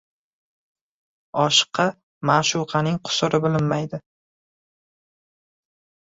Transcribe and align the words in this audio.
Oshiqqa 1.41 1.83
ma’shuqaning 2.29 2.97
qusuri 3.09 3.41
bilinmaydi. 3.43 3.99